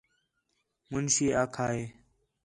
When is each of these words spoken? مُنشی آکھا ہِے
مُنشی 0.91 1.27
آکھا 1.41 1.65
ہِے 1.73 1.83